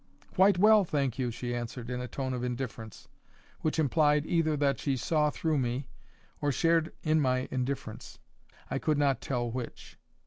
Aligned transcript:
"Quite 0.33 0.57
well, 0.57 0.83
thank 0.83 1.19
you," 1.19 1.29
she 1.29 1.53
answered, 1.53 1.87
in 1.91 2.01
a 2.01 2.07
tone 2.07 2.33
of 2.33 2.43
indifference, 2.43 3.07
which 3.59 3.77
implied 3.77 4.25
either 4.25 4.57
that 4.57 4.79
she 4.79 4.97
saw 4.97 5.29
through 5.29 5.59
me, 5.59 5.85
or 6.41 6.51
shared 6.51 6.91
in 7.03 7.21
my 7.21 7.47
indifference. 7.51 8.17
I 8.71 8.79
could 8.79 8.97
not 8.97 9.21
tell 9.21 9.51
which. 9.51 9.99